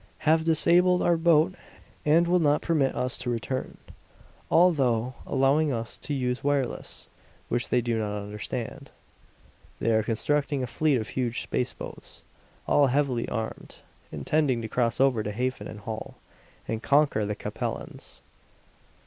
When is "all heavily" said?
12.67-13.29